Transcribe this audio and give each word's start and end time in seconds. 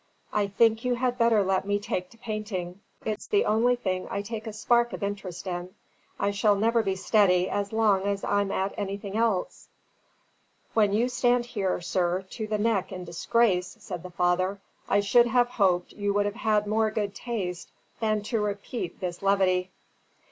I 0.33 0.47
think 0.47 0.83
you 0.83 0.95
had 0.95 1.19
better 1.19 1.43
let 1.43 1.63
me 1.63 1.77
take 1.77 2.09
to 2.09 2.17
painting. 2.17 2.79
It's 3.05 3.27
the 3.27 3.45
only 3.45 3.75
thing 3.75 4.07
I 4.09 4.23
take 4.23 4.47
a 4.47 4.51
spark 4.51 4.93
of 4.93 5.03
interest 5.03 5.45
in. 5.45 5.75
I 6.19 6.31
shall 6.31 6.55
never 6.55 6.81
be 6.81 6.95
steady 6.95 7.47
as 7.47 7.71
long 7.71 8.07
as 8.07 8.23
I'm 8.23 8.49
at 8.49 8.73
anything 8.79 9.15
else." 9.15 9.67
"When 10.73 10.91
you 10.91 11.07
stand 11.07 11.45
here, 11.45 11.79
sir, 11.81 12.23
to 12.31 12.47
the 12.47 12.57
neck 12.57 12.91
in 12.91 13.03
disgrace," 13.03 13.77
said 13.79 14.01
the 14.01 14.09
father, 14.09 14.59
"I 14.89 15.01
should 15.01 15.27
have 15.27 15.49
hoped 15.49 15.93
you 15.93 16.15
would 16.15 16.25
have 16.25 16.33
had 16.33 16.65
more 16.65 16.89
good 16.89 17.13
taste 17.13 17.71
than 17.99 18.23
to 18.23 18.41
repeat 18.41 19.01
this 19.01 19.21
levity." 19.21 19.69